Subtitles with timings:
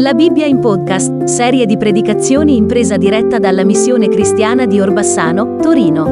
[0.00, 5.56] La Bibbia in podcast, serie di predicazioni in presa diretta dalla missione cristiana di Orbassano,
[5.56, 6.04] Torino.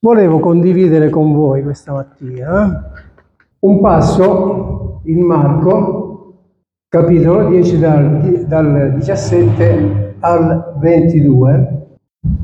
[0.00, 2.90] Volevo condividere con voi questa mattina
[3.60, 6.40] un passo in Marco,
[6.88, 11.98] capitolo 10 dal, dal 17 al 22,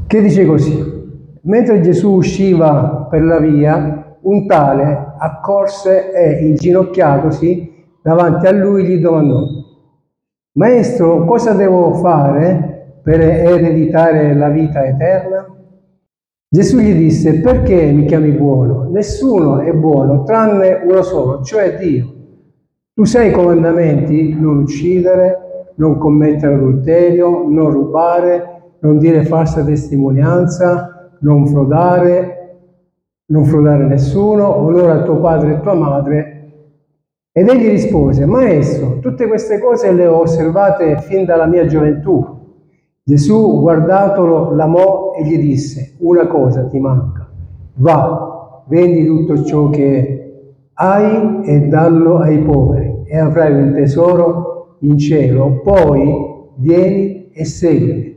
[0.06, 0.98] che dice così.
[1.42, 7.70] Mentre Gesù usciva per la via, un tale accorse e inginocchiatosi
[8.03, 9.41] davanti a lui gli domandò,
[10.52, 15.47] Maestro, cosa devo fare per ereditare la vita eterna?
[16.48, 18.88] Gesù gli disse, perché mi chiami buono?
[18.91, 22.12] Nessuno è buono tranne uno solo, cioè Dio.
[22.93, 31.16] Tu sai i comandamenti, non uccidere, non commettere adulterio, non rubare, non dire falsa testimonianza,
[31.21, 32.59] non frodare,
[33.27, 36.40] non frodare nessuno, onora tuo padre e tua madre
[37.33, 42.38] ed egli rispose, Maestro, tutte queste cose le ho osservate fin dalla mia gioventù.
[43.04, 47.30] Gesù, guardatolo, l'amò e gli disse, una cosa ti manca,
[47.74, 50.16] va, vendi tutto ciò che
[50.74, 56.13] hai e dallo ai poveri e avrai un tesoro in cielo, poi
[56.57, 58.16] vieni e seguimi.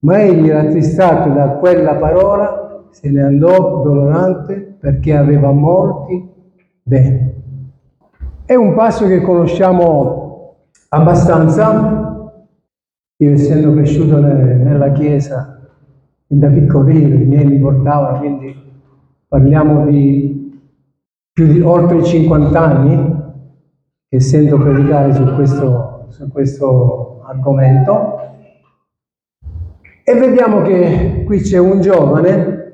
[0.00, 6.28] Ma egli, rattristato da quella parola, se ne andò dolorante perché aveva molti
[6.82, 7.37] beni.
[8.48, 10.56] È un passo che conosciamo
[10.88, 12.32] abbastanza.
[13.18, 15.68] Io essendo cresciuto nella chiesa
[16.26, 18.56] da piccolino, i miei mi portavano, quindi
[19.28, 20.62] parliamo di
[21.30, 23.22] più di oltre 50 anni
[24.08, 28.18] che sento predicare su questo, su questo argomento.
[30.04, 32.72] E vediamo che qui c'è un giovane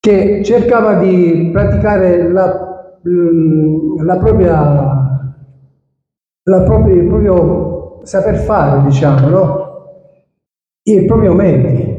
[0.00, 2.65] che cercava di praticare la
[3.08, 4.60] la propria,
[6.42, 9.64] la propria, il proprio saper fare, diciamo, no?
[10.82, 11.94] il proprio mezzi.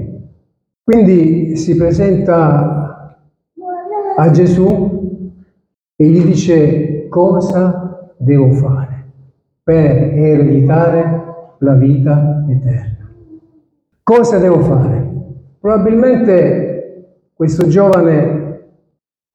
[0.84, 3.16] Quindi si presenta
[4.16, 5.26] a Gesù
[5.96, 9.06] e gli dice cosa devo fare
[9.64, 13.12] per ereditare la vita eterna.
[14.04, 15.06] Cosa devo fare?
[15.60, 18.47] Probabilmente questo giovane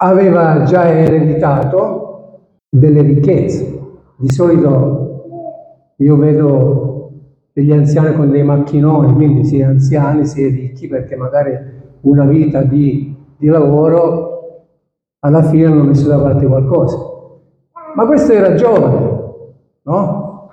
[0.02, 3.80] aveva già ereditato delle ricchezze.
[4.16, 7.10] Di solito io vedo
[7.52, 11.56] degli anziani con dei macchinoni, quindi si è anziani, si è ricchi, perché magari
[12.00, 14.30] una vita di, di lavoro
[15.20, 16.96] alla fine hanno messo da parte qualcosa.
[17.94, 19.20] Ma questo era giovane,
[19.82, 20.50] no?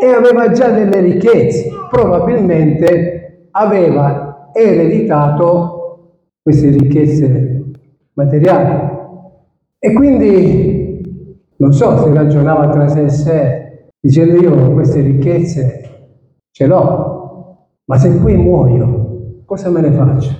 [0.00, 7.53] E aveva già delle ricchezze, probabilmente aveva ereditato queste ricchezze
[8.14, 8.92] materiali.
[9.78, 10.84] E quindi
[11.56, 15.80] non so se ragionava tra sé e sé, dicendo io queste ricchezze
[16.50, 20.32] ce l'ho, ma se qui muoio, cosa me ne faccio?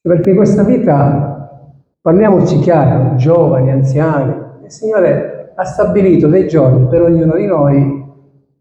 [0.00, 1.70] Perché questa vita,
[2.00, 4.32] parliamoci chiaro, giovani, anziani,
[4.64, 8.04] il Signore ha stabilito dei giorni per ognuno di noi,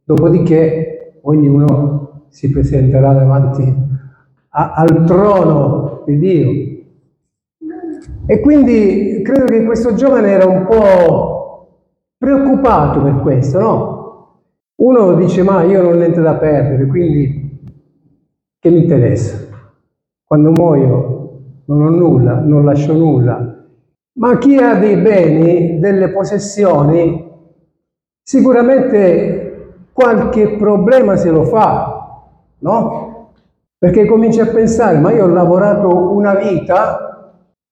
[0.03, 3.75] dopodiché ognuno si presenterà davanti
[4.49, 6.74] a, al trono di Dio
[8.25, 11.67] e quindi credo che questo giovane era un po'
[12.17, 13.93] preoccupato per questo, no?
[14.77, 17.59] Uno dice, ma io non ho niente da perdere, quindi
[18.59, 19.37] che mi interessa?
[20.23, 21.15] Quando muoio
[21.65, 23.63] non ho nulla, non lascio nulla.
[24.17, 27.31] Ma chi ha dei beni, delle possessioni,
[28.21, 32.23] sicuramente qualche problema se lo fa,
[32.59, 33.31] no?
[33.77, 37.24] Perché comincia a pensare, ma io ho lavorato una vita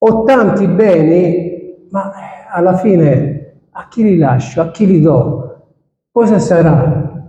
[0.06, 2.12] ho tanti beni, ma
[2.52, 5.62] alla fine a chi li lascio, a chi li do?
[6.12, 7.22] Cosa sarà?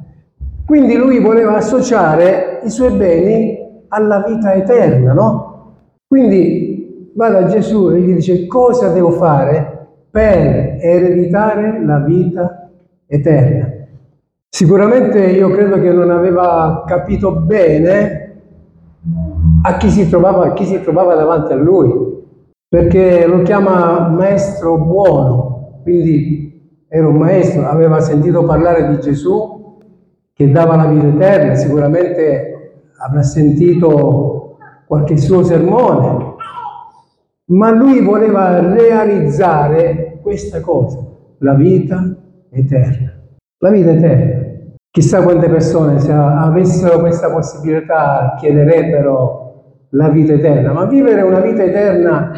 [0.66, 3.56] Quindi lui voleva associare i suoi beni
[3.88, 5.74] alla vita eterna, no?
[6.08, 12.70] Quindi va da Gesù e gli dice cosa devo fare per ereditare la vita
[13.06, 13.68] eterna.
[14.48, 18.32] Sicuramente io credo che non aveva capito bene
[19.62, 22.13] a chi si trovava, a chi si trovava davanti a lui
[22.74, 29.78] perché lo chiama maestro buono, quindi era un maestro, aveva sentito parlare di Gesù
[30.32, 34.56] che dava la vita eterna, sicuramente avrà sentito
[34.88, 36.34] qualche suo sermone,
[37.50, 40.98] ma lui voleva realizzare questa cosa,
[41.38, 42.12] la vita
[42.50, 43.12] eterna.
[43.58, 44.42] La vita eterna.
[44.90, 49.42] Chissà quante persone se avessero questa possibilità chiederebbero
[49.90, 52.32] la vita eterna, ma vivere una vita eterna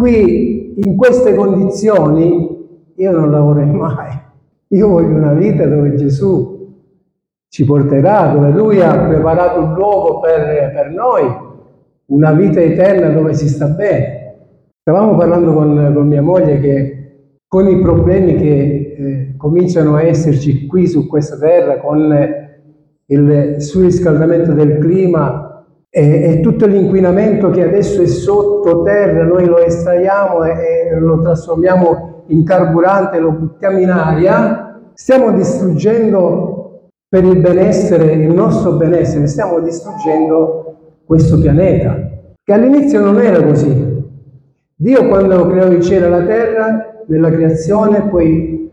[0.00, 2.58] Qui, in queste condizioni,
[2.96, 4.18] io non lavorerei mai.
[4.68, 6.74] Io voglio una vita dove Gesù
[7.50, 11.24] ci porterà, dove Lui ha preparato un luogo per, per noi,
[12.06, 14.36] una vita eterna dove si sta bene.
[14.80, 16.94] Stavamo parlando con, con mia moglie che
[17.46, 22.10] con i problemi che eh, cominciano a esserci qui su questa terra, con
[23.04, 25.49] il surriscaldamento del clima
[25.92, 32.24] e, e tutto l'inquinamento che adesso è sottoterra, noi lo estraiamo e, e lo trasformiamo
[32.28, 39.58] in carburante, lo buttiamo in aria, stiamo distruggendo per il benessere, il nostro benessere, stiamo
[39.58, 42.08] distruggendo questo pianeta,
[42.40, 43.98] che all'inizio non era così.
[44.76, 48.70] Dio quando creò il cielo e la terra nella creazione, poi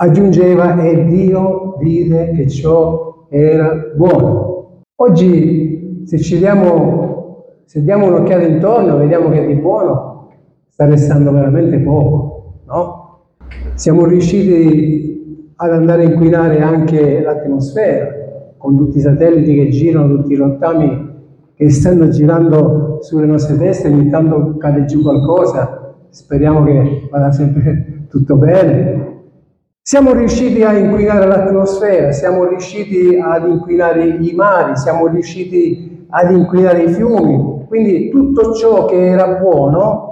[0.00, 4.84] aggiungeva e Dio vide che ciò era buono.
[5.00, 5.77] Oggi
[6.08, 10.30] se ci diamo, se diamo un'occhiata intorno, vediamo che di buono
[10.70, 13.26] sta restando veramente poco, no?
[13.74, 18.06] Siamo riusciti ad andare a inquinare anche l'atmosfera
[18.56, 21.10] con tutti i satelliti che girano, tutti i rottami
[21.54, 28.06] che stanno girando sulle nostre teste, ogni tanto cade giù qualcosa, speriamo che vada sempre
[28.08, 29.16] tutto bene.
[29.82, 36.84] Siamo riusciti a inquinare l'atmosfera, siamo riusciti ad inquinare i mari, siamo riusciti ad inquinare
[36.84, 40.08] i fiumi, quindi tutto ciò che era buono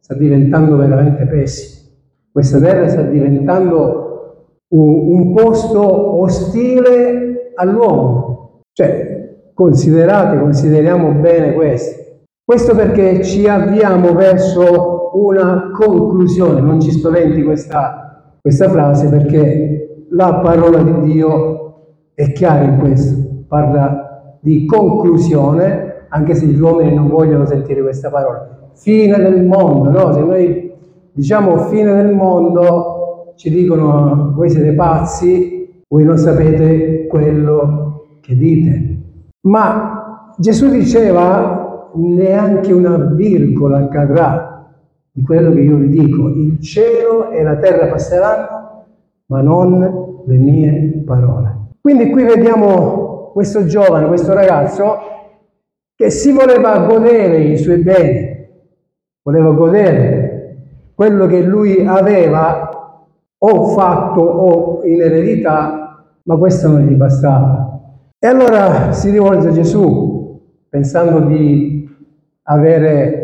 [0.00, 1.88] sta diventando veramente pessimo.
[2.32, 8.62] Questa terra sta diventando un, un posto ostile all'uomo.
[8.72, 11.98] Cioè, considerate, consideriamo bene questo.
[12.44, 20.34] Questo perché ci avviamo verso una conclusione, non ci spaventi questa, questa frase perché la
[20.34, 21.74] parola di Dio
[22.14, 24.09] è chiara in questo, parla
[24.40, 28.70] di conclusione, anche se gli uomini non vogliono sentire questa parola.
[28.74, 30.12] Fine del mondo, no?
[30.12, 30.72] Se noi
[31.12, 38.98] diciamo fine del mondo, ci dicono voi siete pazzi, voi non sapete quello che dite.
[39.42, 44.70] Ma Gesù diceva neanche una virgola accadrà
[45.12, 46.28] di quello che io vi dico.
[46.28, 48.84] Il cielo e la terra passeranno,
[49.26, 51.68] ma non le mie parole.
[51.80, 54.98] Quindi qui vediamo questo giovane, questo ragazzo,
[55.94, 58.48] che si voleva godere i suoi beni,
[59.22, 60.30] voleva godere
[60.94, 62.68] quello che lui aveva
[63.38, 67.80] o fatto o in eredità, ma questo non gli bastava.
[68.18, 70.38] E allora si rivolge a Gesù,
[70.68, 71.88] pensando di
[72.44, 73.20] avere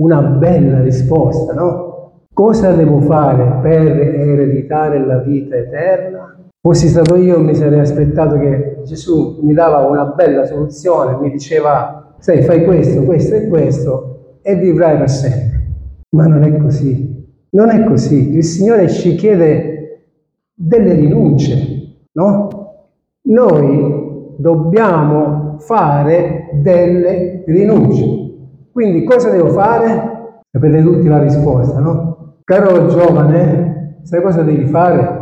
[0.00, 1.88] una bella risposta, no?
[2.32, 6.39] Cosa devo fare per ereditare la vita eterna?
[6.62, 12.16] Fossi stato io mi sarei aspettato che Gesù mi dava una bella soluzione, mi diceva,
[12.18, 15.72] sai, fai questo, questo e questo e vivrai per sempre.
[16.10, 17.26] Ma non è così.
[17.52, 18.34] Non è così.
[18.34, 20.08] Il Signore ci chiede
[20.52, 22.48] delle rinunce, no?
[23.22, 28.04] Noi dobbiamo fare delle rinunce.
[28.70, 30.42] Quindi cosa devo fare?
[30.50, 32.34] Sapete tutti la risposta, no?
[32.44, 35.19] Caro giovane, sai cosa devi fare?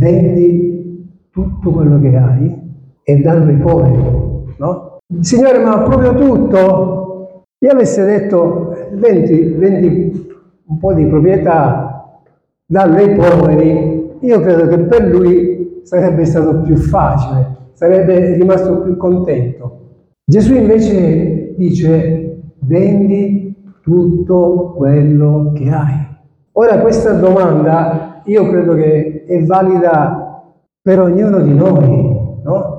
[0.00, 2.58] Vendi tutto quello che hai
[3.02, 4.96] e dallo ai poveri, no?
[5.20, 7.44] Signore, ma proprio tutto?
[7.58, 10.26] Io avessi detto, vendi, vendi
[10.64, 12.18] un po' di proprietà,
[12.64, 18.96] dallo ai poveri, io credo che per lui sarebbe stato più facile, sarebbe rimasto più
[18.96, 19.80] contento.
[20.24, 26.08] Gesù invece dice vendi tutto quello che hai.
[26.52, 30.42] Ora questa domanda io credo che è valida
[30.82, 32.78] per ognuno di noi, no?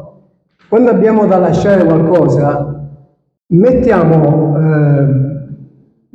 [0.67, 2.89] Quando abbiamo da lasciare qualcosa,
[3.48, 5.05] mettiamo, eh,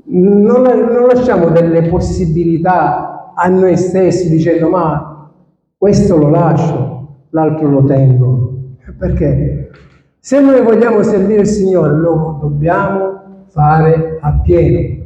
[0.04, 5.30] non, non lasciamo delle possibilità a noi stessi dicendo ma
[5.76, 8.54] questo lo lascio, l'altro lo tengo.
[8.98, 9.70] Perché?
[10.18, 15.04] Se noi vogliamo servire il Signore, lo dobbiamo fare appieno.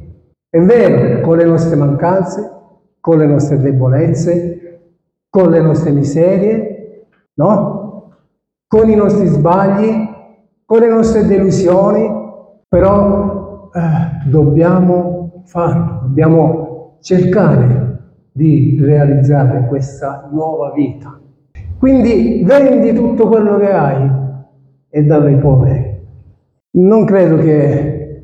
[0.48, 2.50] È vero, con le nostre mancanze,
[3.00, 4.80] con le nostre debolezze,
[5.28, 8.12] con le nostre miserie, no?
[8.66, 10.08] Con i nostri sbagli,
[10.64, 12.08] con le nostre delusioni,
[12.68, 17.98] però eh, dobbiamo farlo, dobbiamo cercare
[18.32, 21.18] di realizzare questa nuova vita.
[21.78, 24.10] Quindi vendi tutto quello che hai
[24.88, 25.98] e dallo ai poveri.
[26.72, 28.20] Non credo che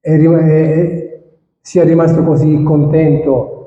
[0.00, 1.20] è, è,
[1.60, 3.59] sia rimasto così contento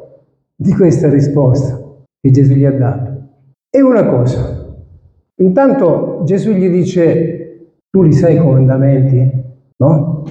[0.63, 1.77] di questa risposta
[2.21, 3.11] che Gesù gli ha dato.
[3.69, 4.73] E una cosa,
[5.35, 9.29] intanto Gesù gli dice, tu li sai i comandamenti,
[9.77, 10.23] no?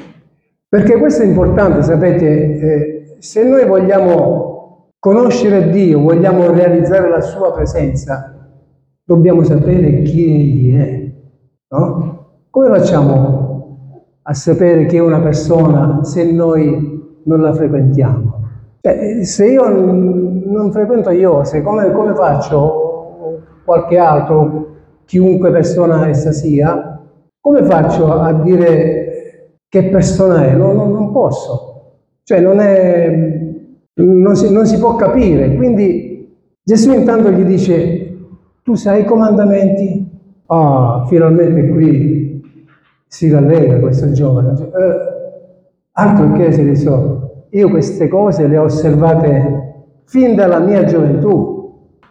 [0.66, 7.52] Perché questo è importante, sapete, eh, se noi vogliamo conoscere Dio, vogliamo realizzare la sua
[7.52, 8.34] presenza,
[9.04, 11.12] dobbiamo sapere chi egli è,
[11.76, 12.46] no?
[12.48, 18.41] Come facciamo a sapere chi è una persona se noi non la frequentiamo?
[18.84, 24.74] Cioè, se io non frequento Iose, come, come faccio qualche altro,
[25.04, 27.00] chiunque persona essa sia,
[27.40, 30.54] come faccio a dire che persona è?
[30.54, 31.98] Non, non, non posso.
[32.24, 33.38] Cioè non, è,
[33.94, 35.54] non, si, non si può capire.
[35.54, 38.16] Quindi Gesù intanto gli dice,
[38.64, 40.10] tu sai i comandamenti?
[40.46, 42.42] Ah, finalmente qui
[43.06, 44.60] si rallegra questo giovane.
[44.60, 44.96] Eh,
[45.92, 47.21] altro che se li so.
[47.54, 51.61] Io queste cose le ho osservate fin dalla mia gioventù.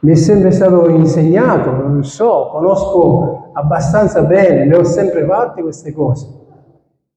[0.01, 5.93] Mi è sempre stato insegnato, non so, conosco abbastanza bene, le ho sempre fatte queste
[5.93, 6.27] cose.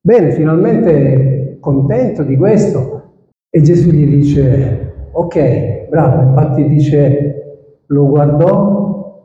[0.00, 3.02] Bene, finalmente contento di questo.
[3.50, 9.20] E Gesù gli dice, ok, bravo, infatti dice, lo guardò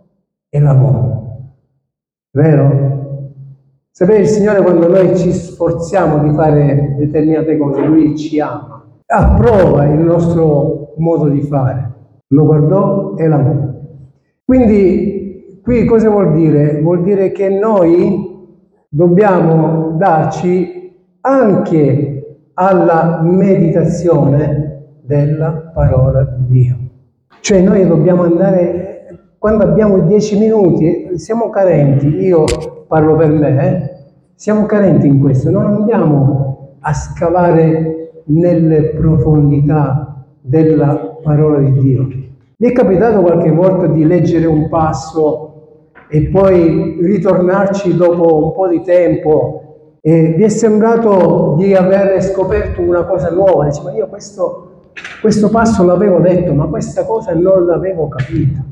[0.50, 1.38] e l'amò.
[2.32, 2.88] Vero?
[3.92, 8.79] Sapete, il Signore quando noi ci sforziamo di fare determinate cose, Lui ci ama,
[9.12, 11.94] approva il nostro modo di fare.
[12.28, 13.56] Lo guardò e l'amò.
[14.46, 16.80] Quindi qui cosa vuol dire?
[16.82, 18.38] Vuol dire che noi
[18.88, 26.78] dobbiamo darci anche alla meditazione della parola di Dio.
[27.40, 32.44] Cioè noi dobbiamo andare, quando abbiamo dieci minuti, siamo carenti, io
[32.88, 33.90] parlo per me, eh,
[34.36, 37.99] siamo carenti in questo, non andiamo a scavare
[38.30, 42.08] nelle profondità della parola di Dio.
[42.58, 45.46] Mi è capitato qualche volta di leggere un passo
[46.10, 49.64] e poi ritornarci dopo un po' di tempo
[50.02, 53.66] e vi è sembrato di aver scoperto una cosa nuova.
[53.66, 58.64] Dice, ma io questo, questo passo l'avevo letto, ma questa cosa non l'avevo capita.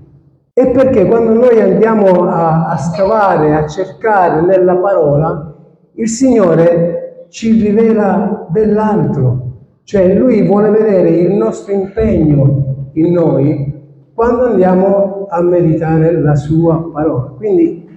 [0.54, 5.54] E perché quando noi andiamo a, a scavare, a cercare nella parola,
[5.94, 9.47] il Signore ci rivela dell'altro.
[9.88, 13.74] Cioè Lui vuole vedere il nostro impegno in noi
[14.14, 17.32] quando andiamo a meditare la sua parola.
[17.38, 17.88] Quindi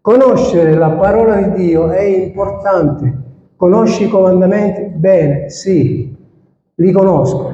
[0.00, 3.12] conoscere la parola di Dio è importante.
[3.56, 4.96] Conosci i comandamenti?
[4.96, 6.16] Bene, sì,
[6.72, 7.52] li conosco.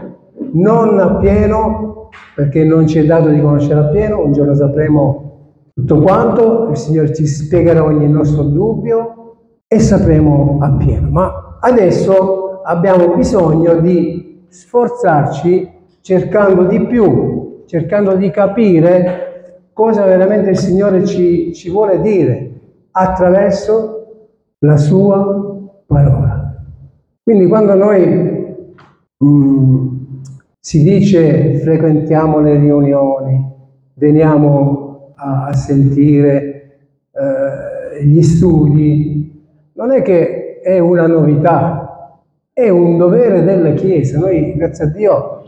[0.53, 6.69] Non appieno, perché non ci è dato di conoscere appieno, un giorno sapremo tutto quanto,
[6.69, 9.37] il Signore ci spiegherà ogni nostro dubbio
[9.67, 11.09] e sapremo appieno.
[11.09, 15.71] Ma adesso abbiamo bisogno di sforzarci
[16.01, 19.27] cercando di più cercando di capire
[19.73, 22.51] cosa veramente il Signore ci, ci vuole dire
[22.93, 23.93] attraverso
[24.61, 25.55] la sua
[25.87, 26.55] parola.
[27.23, 28.57] Quindi quando noi
[29.19, 29.87] mh, mm,
[30.59, 33.53] si dice frequentiamo le riunioni,
[33.95, 36.79] veniamo a, a sentire
[37.13, 39.45] eh, gli studi,
[39.75, 41.86] non è che è una novità,
[42.59, 44.19] è un dovere della Chiesa.
[44.19, 45.43] Noi, grazie a Dio,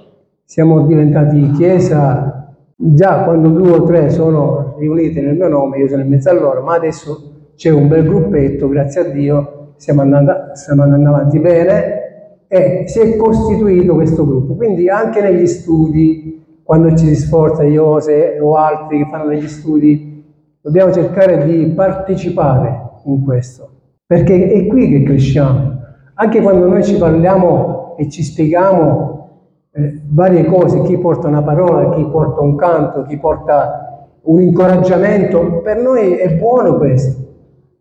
[0.44, 6.02] siamo diventati chiesa già quando due o tre sono riuniti nel mio nome, io sono
[6.02, 10.50] in mezzo a loro, ma adesso c'è un bel gruppetto, grazie a Dio, stiamo andando,
[10.52, 14.54] stiamo andando avanti bene e si è costituito questo gruppo.
[14.54, 20.26] Quindi anche negli studi, quando ci si sforza, Iose o altri che fanno degli studi,
[20.60, 23.70] dobbiamo cercare di partecipare in questo,
[24.04, 25.77] perché è qui che cresciamo.
[26.20, 29.28] Anche quando noi ci parliamo e ci spieghiamo
[29.70, 35.60] eh, varie cose, chi porta una parola, chi porta un canto, chi porta un incoraggiamento,
[35.62, 37.22] per noi è buono questo,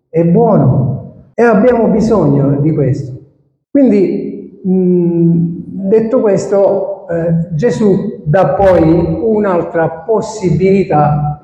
[0.10, 3.12] è buono e abbiamo bisogno di questo.
[3.72, 11.42] Quindi, mh, detto questo, eh, Gesù dà poi un'altra possibilità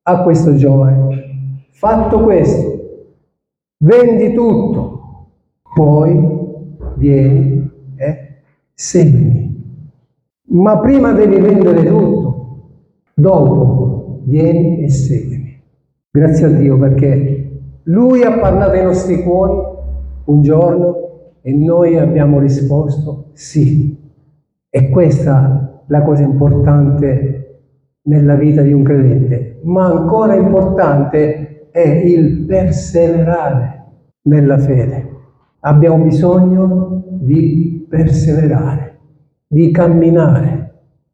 [0.00, 1.66] a questo giovane.
[1.72, 2.80] Fatto questo,
[3.80, 5.01] vendi tutto,
[5.74, 6.40] poi
[6.96, 8.42] vieni e
[8.74, 9.50] seguimi.
[10.48, 12.70] Ma prima devi vendere tutto,
[13.14, 15.60] dopo vieni e seguimi.
[16.10, 19.70] Grazie a Dio perché Lui ha parlato ai nostri cuori
[20.26, 20.96] un giorno
[21.40, 23.98] e noi abbiamo risposto sì.
[24.68, 27.42] E questa è la cosa importante
[28.02, 29.60] nella vita di un credente.
[29.64, 33.84] Ma ancora importante è il perseverare
[34.22, 35.11] nella fede.
[35.64, 38.92] Abbiamo bisogno di perseverare
[39.52, 40.50] di camminare.
[40.50, 40.68] Il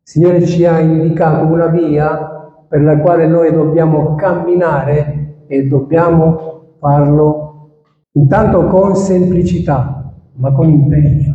[0.05, 7.71] Signore ci ha indicato una via per la quale noi dobbiamo camminare e dobbiamo farlo
[8.13, 11.35] intanto con semplicità, ma con impegno,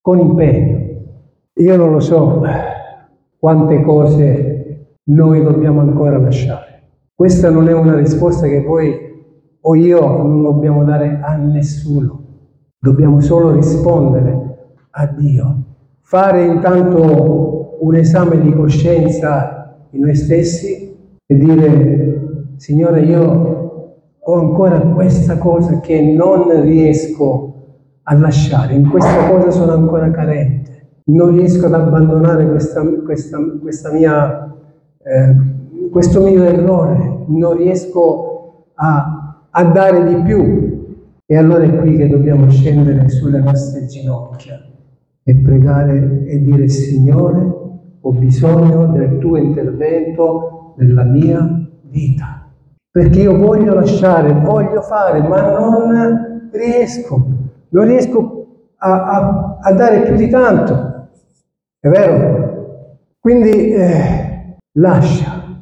[0.00, 0.78] con impegno.
[1.52, 2.42] Io non lo so
[3.38, 9.08] quante cose noi dobbiamo ancora lasciare, Questa non è una risposta che voi
[9.60, 12.19] o io non dobbiamo dare a nessuno,
[12.80, 15.56] dobbiamo solo rispondere a Dio.
[16.00, 20.96] Fare intanto un esame di coscienza in noi stessi
[21.26, 27.54] e dire, Signore, io ho ancora questa cosa che non riesco
[28.02, 33.92] a lasciare, in questa cosa sono ancora carente, non riesco ad abbandonare questa, questa, questa
[33.92, 34.54] mia...
[35.02, 35.58] Eh,
[35.90, 40.69] questo mio errore, non riesco a, a dare di più.
[41.32, 44.60] E allora è qui che dobbiamo scendere sulle nostre ginocchia
[45.22, 47.40] e pregare e dire Signore,
[48.00, 51.48] ho bisogno del tuo intervento nella mia
[51.82, 52.50] vita.
[52.90, 57.24] Perché io voglio lasciare, voglio fare, ma non riesco,
[57.68, 58.46] non riesco
[58.78, 61.10] a, a, a dare più di tanto.
[61.78, 62.96] È vero?
[63.20, 65.60] Quindi eh, lascia,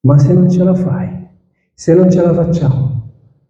[0.00, 1.28] ma se non ce la fai,
[1.74, 2.89] se non ce la facciamo,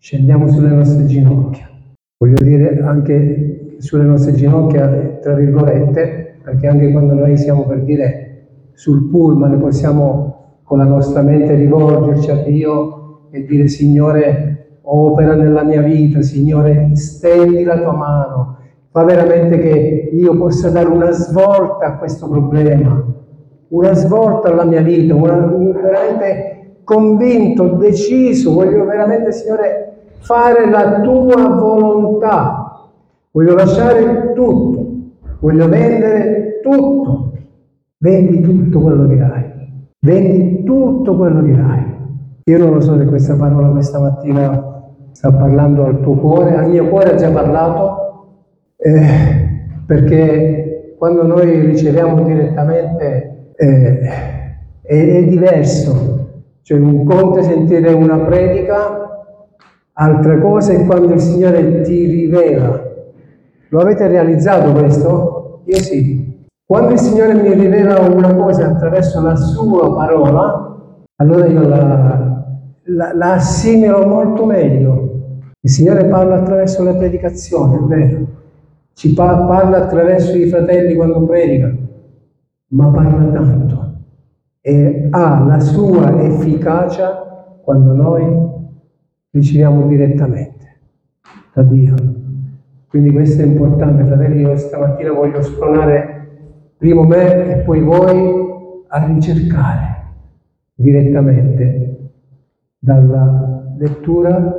[0.00, 1.69] scendiamo sulle nostre ginocchia.
[2.16, 4.88] Voglio dire anche sulle nostre ginocchia,
[5.21, 8.26] tra virgolette, perché anche quando noi siamo per dire
[8.73, 15.64] sul pullman possiamo con la nostra mente rivolgerci a Dio e dire Signore opera nella
[15.64, 18.57] mia vita, Signore stendi la tua mano,
[18.90, 23.04] fa veramente che io possa dare una svolta a questo problema,
[23.69, 29.90] una svolta alla mia vita, una, veramente convinto, deciso, voglio veramente, Signore,
[30.21, 32.89] fare la tua volontà.
[33.33, 34.87] Voglio lasciare tutto,
[35.41, 37.33] voglio vendere tutto.
[37.99, 39.45] Vendi tutto quello che hai,
[39.99, 41.85] vendi tutto quello che hai.
[42.45, 44.71] Io non lo so se questa parola questa mattina
[45.12, 48.37] sta parlando al tuo cuore, al mio cuore ha già parlato,
[48.77, 54.00] eh, perché quando noi riceviamo direttamente eh,
[54.81, 56.29] è, è, diverso.
[56.62, 59.20] Cioè un conto è sentire una predica,
[60.00, 62.89] altra cosa è quando il Signore ti rivela.
[63.69, 65.63] Lo avete realizzato questo?
[65.65, 66.49] Io sì.
[66.65, 70.76] Quando il Signore mi rivela una cosa attraverso la sua parola,
[71.17, 72.43] allora io la,
[72.84, 75.08] la, la assimilo molto meglio.
[75.60, 78.26] Il Signore parla attraverso le predicazioni, è vero.
[78.95, 81.89] Ci parla attraverso i fratelli quando predicano
[82.73, 83.89] ma parla tanto
[84.60, 88.58] e ha la sua efficacia quando noi
[89.30, 90.78] riceviamo direttamente
[91.52, 91.95] da Dio.
[92.88, 96.28] Quindi questo è importante, fratelli, io stamattina voglio spronare
[96.76, 99.88] prima me e poi voi a ricercare
[100.75, 102.10] direttamente
[102.78, 104.56] dalla lettura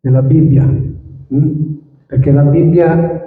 [0.00, 1.74] della Bibbia, mm?
[2.06, 3.22] perché la Bibbia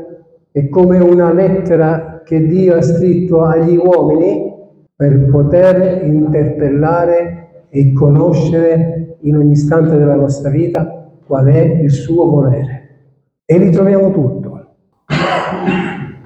[0.52, 4.54] è come una lettera che Dio ha scritto agli uomini
[4.96, 7.39] per poter interpellare
[7.70, 12.90] e conoscere in ogni istante della nostra vita qual è il suo volere.
[13.46, 14.48] E li troviamo tutto.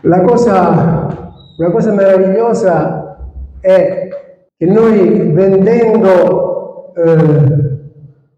[0.02, 3.18] La cosa, una cosa meravigliosa
[3.60, 4.10] è
[4.56, 7.80] che noi vendendo, eh,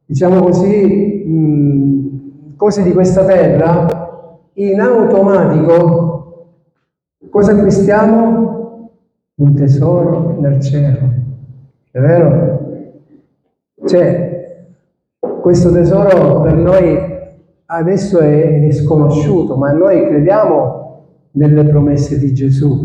[0.05, 4.03] diciamo così, mh, cose di questa terra,
[4.53, 6.15] in automatico
[7.35, 8.91] Cosa acquistiamo?
[9.35, 10.99] Un tesoro nel cielo.
[11.91, 12.64] È vero?
[13.85, 14.65] Cioè,
[15.41, 16.97] questo tesoro per noi
[17.67, 22.83] adesso è, sconosciuto, ma noi crediamo nelle promesse di Gesù.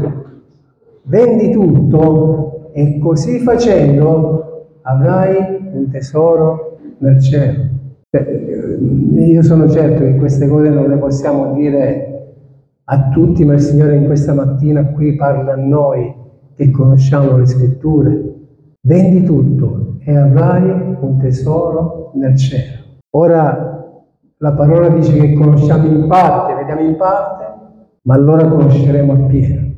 [1.05, 7.63] Vendi tutto e così facendo avrai un tesoro nel cielo.
[8.11, 8.79] Cioè,
[9.15, 12.35] io sono certo che queste cose non le possiamo dire
[12.85, 16.15] a tutti, ma il Signore in questa mattina qui parla a noi
[16.55, 18.35] che conosciamo le scritture.
[18.83, 22.79] Vendi tutto e avrai un tesoro nel cielo.
[23.11, 23.71] Ora
[24.37, 27.45] la parola dice che conosciamo in parte, vediamo in parte,
[28.03, 29.69] ma allora conosceremo appieno.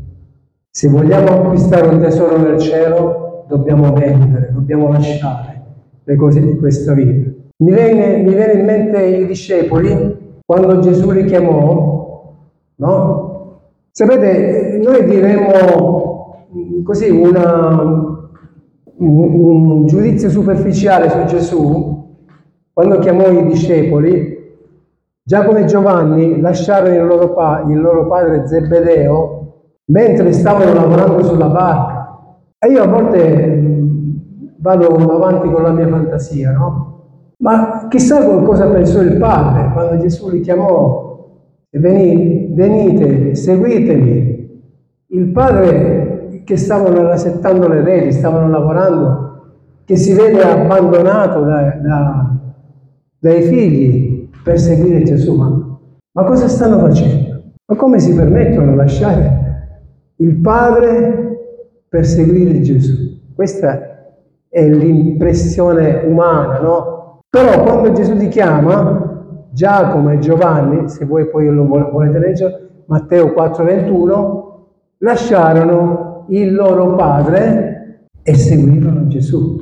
[0.71, 5.63] Se vogliamo acquistare un tesoro nel cielo, dobbiamo vendere, dobbiamo lasciare
[6.05, 7.31] le cose di questa vita.
[7.57, 12.01] Mi viene, mi viene in mente i discepoli quando Gesù li chiamò
[12.77, 13.61] No?
[13.93, 16.49] Sapete, noi diremmo
[16.83, 18.12] così una,
[19.05, 22.01] un, giudizio superficiale su Gesù
[22.73, 24.41] quando chiamò i discepoli.
[25.25, 29.41] Giacomo e Giovanni lasciarono il loro, pa- il loro padre Zebedeo
[29.87, 32.19] mentre stavano lavorando sulla barca.
[32.59, 33.63] E io a volte
[34.59, 36.91] vado avanti con la mia fantasia, no?
[37.39, 41.11] Ma chissà cosa pensò il padre quando Gesù li chiamò
[41.69, 44.61] e venite, seguitemi.
[45.09, 46.12] Il padre
[46.45, 49.23] che stavano rassettando le reti, stavano lavorando,
[49.85, 52.31] che si vede abbandonato da, da,
[53.19, 55.35] dai figli per seguire Gesù.
[55.35, 55.79] Ma,
[56.13, 57.43] ma cosa stanno facendo?
[57.67, 59.41] Ma come si permettono di lasciare
[60.17, 61.39] il padre
[61.89, 63.21] per seguire Gesù?
[63.35, 63.93] Questa
[64.49, 67.21] è l'impressione umana, no?
[67.29, 73.33] Però quando Gesù ti chiama, Giacomo e Giovanni, se voi poi lo volete leggere, Matteo
[73.33, 74.43] 4:21,
[74.99, 79.61] lasciarono il loro padre e seguirono Gesù.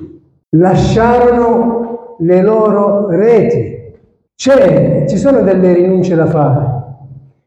[0.51, 3.79] Lasciarono le loro reti.
[4.35, 6.79] Cioè, ci sono delle rinunce da fare.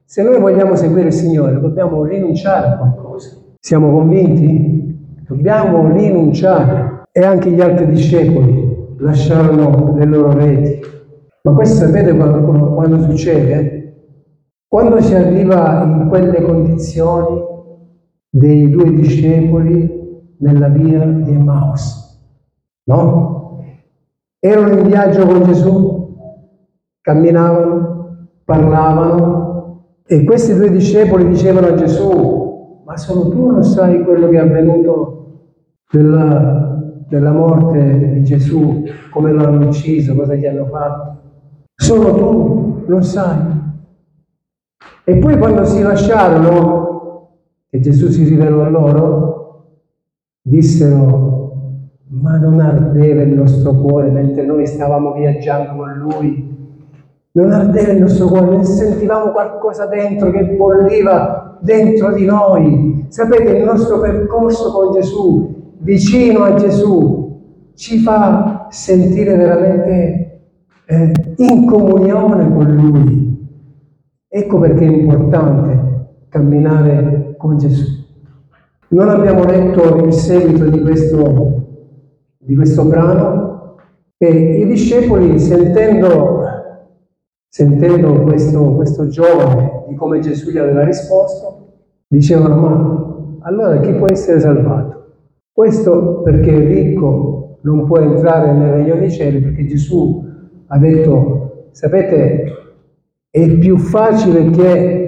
[0.05, 3.37] Se noi vogliamo seguire il Signore, dobbiamo rinunciare a qualcosa.
[3.59, 5.23] Siamo convinti?
[5.27, 7.03] Dobbiamo rinunciare.
[7.11, 10.79] E anche gli altri discepoli lasciarono le loro reti.
[11.43, 13.81] Ma questo sapete quando, quando succede?
[14.67, 17.52] Quando si arriva in quelle condizioni
[18.35, 20.01] dei due discepoli
[20.37, 22.19] nella via di Emmaus,
[22.85, 23.59] no?
[24.39, 26.17] Erano in viaggio con Gesù,
[26.99, 34.27] camminavano, parlavano e questi due discepoli dicevano a Gesù, ma solo tu non sai quello
[34.29, 35.51] che è avvenuto
[35.91, 41.17] della, della morte di Gesù, come lo hanno ucciso, cosa gli hanno fatto.
[41.75, 43.61] Solo tu non sai.
[45.03, 46.82] E poi quando si lasciarono
[47.75, 49.63] e Gesù si rivelò a loro,
[50.43, 51.53] dissero,
[52.09, 56.55] ma non ardeva il nostro cuore mentre noi stavamo viaggiando con Lui?
[57.31, 63.05] Non ardeva il nostro cuore, ne sentivamo qualcosa dentro che bolliva dentro di noi.
[63.07, 70.41] Sapete, il nostro percorso con Gesù, vicino a Gesù, ci fa sentire veramente
[70.85, 73.47] eh, in comunione con Lui.
[74.27, 78.01] Ecco perché è importante camminare con Gesù.
[78.87, 81.65] Non abbiamo letto il seguito di questo,
[82.37, 83.75] di questo brano
[84.17, 86.41] e i discepoli sentendo,
[87.49, 91.73] sentendo questo, questo giovane di come Gesù gli aveva risposto,
[92.07, 95.01] dicevano ma allora chi può essere salvato?
[95.51, 100.23] Questo perché il ricco non può entrare nel regno dei cieli perché Gesù
[100.67, 102.43] ha detto, sapete,
[103.29, 105.02] è più facile che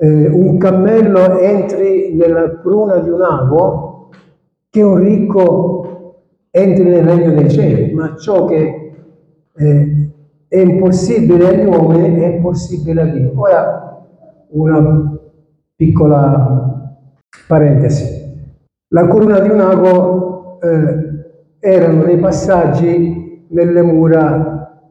[0.00, 4.10] eh, un cammello entri nella cruna di un ago
[4.70, 6.14] che un ricco
[6.50, 8.92] entri nel regno dei cieli, ma ciò che
[9.56, 10.10] eh,
[10.46, 13.32] è impossibile agli uomini è possibile a Dio.
[13.36, 14.06] Ora
[14.50, 15.18] una
[15.74, 16.96] piccola
[17.46, 18.26] parentesi.
[18.88, 21.08] La corona di un ago eh,
[21.58, 24.86] erano dei passaggi nelle mura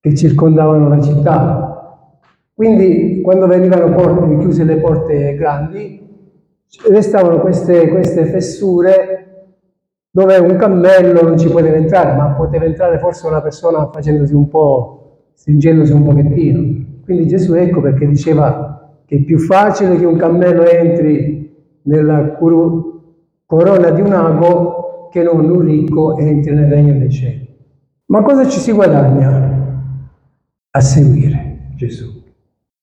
[0.00, 1.65] che circondavano la città.
[2.56, 6.00] Quindi quando venivano porte, chiuse le porte grandi,
[6.88, 9.50] restavano queste, queste fessure
[10.10, 14.48] dove un cammello non ci poteva entrare, ma poteva entrare forse una persona facendosi un
[14.48, 16.84] po', stringendosi un pochettino.
[17.04, 23.90] Quindi Gesù ecco perché diceva che è più facile che un cammello entri nella corona
[23.90, 27.54] di un ago che non un ricco entri nel regno dei cieli.
[28.06, 29.74] Ma cosa ci si guadagna
[30.70, 32.15] a seguire Gesù.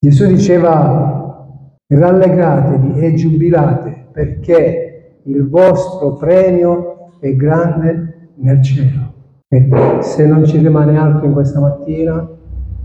[0.04, 1.48] Gesù diceva
[1.88, 9.13] rallegratevi e giubilate perché il vostro premio è grande nel cielo.
[9.48, 9.70] E
[10.02, 12.30] se non ci rimane altro in questa mattina,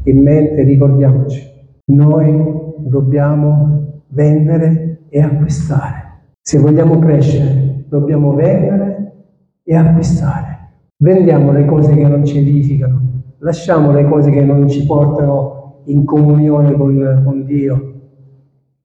[0.05, 1.43] in mente ricordiamoci,
[1.87, 6.21] noi dobbiamo vendere e acquistare.
[6.41, 9.13] Se vogliamo crescere, dobbiamo vendere
[9.65, 10.69] e acquistare.
[10.99, 13.01] Vendiamo le cose che non ci edificano,
[13.39, 15.58] lasciamo le cose che non ci portano
[15.89, 17.93] in comunione con, con Dio.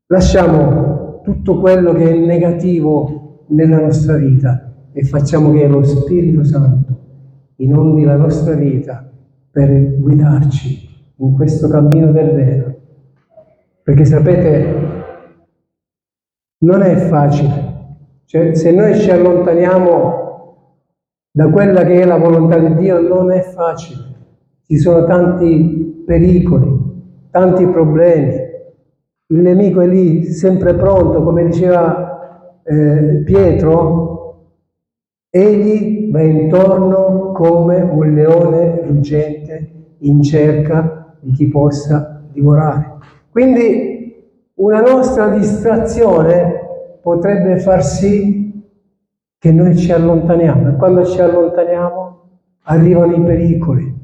[0.07, 6.99] Lasciamo tutto quello che è negativo nella nostra vita e facciamo che lo Spirito Santo
[7.57, 9.09] inondi la nostra vita
[9.49, 12.75] per guidarci in questo cammino del vero.
[13.83, 14.75] Perché sapete,
[16.59, 17.71] non è facile.
[18.25, 20.21] Cioè, se noi ci allontaniamo
[21.31, 24.11] da quella che è la volontà di Dio, non è facile
[24.73, 26.82] ci sono tanti pericoli,
[27.33, 28.35] tanti problemi.
[29.25, 34.51] Il nemico è lì sempre pronto, come diceva eh, Pietro,
[35.31, 42.97] egli va intorno come un leone ruggente in cerca di chi possa divorare.
[43.31, 44.13] Quindi
[44.57, 48.63] una nostra distrazione potrebbe far sì
[49.39, 52.21] che noi ci allontaniamo e quando ci allontaniamo
[52.65, 54.01] arrivano i pericoli.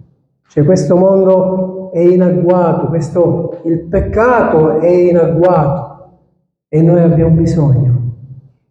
[0.48, 6.20] Cioè questo mondo è in agguato, questo, il peccato è in agguato
[6.68, 8.16] e noi abbiamo bisogno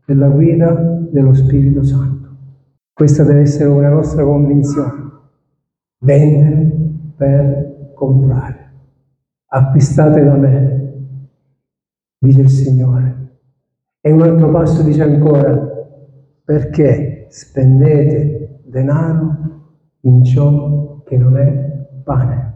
[0.04, 0.72] della guida
[1.10, 2.28] dello Spirito Santo.
[2.92, 5.10] Questa deve essere una nostra convinzione.
[5.98, 6.72] Vendere
[7.16, 8.72] per comprare.
[9.46, 11.08] Acquistate da me,
[12.18, 13.16] dice il Signore.
[14.00, 15.56] E un altro passo dice ancora,
[16.44, 19.36] perché spendete denaro
[20.02, 22.47] in ciò che non è pane.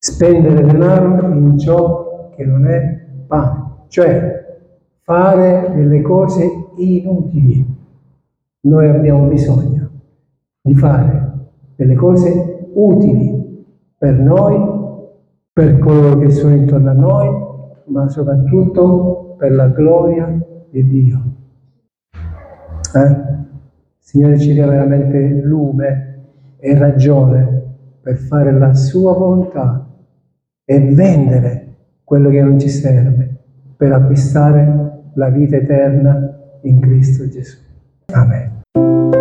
[0.00, 3.86] Spendere denaro in ciò che non è pane.
[3.88, 4.60] Cioè,
[5.02, 7.66] fare delle cose inutili.
[8.60, 9.90] Noi abbiamo bisogno
[10.60, 13.66] di fare delle cose utili
[13.98, 14.56] per noi,
[15.52, 17.46] per coloro che sono intorno a noi,
[17.86, 20.26] ma soprattutto per la gloria
[20.70, 21.22] di Dio.
[22.94, 23.26] Eh?
[23.98, 26.22] Signore ci dia veramente lume
[26.58, 27.62] e ragione
[28.00, 29.87] per fare la sua volontà
[30.70, 33.36] e vendere quello che non ci serve
[33.74, 37.56] per acquistare la vita eterna in Cristo Gesù.
[38.12, 38.60] Amen.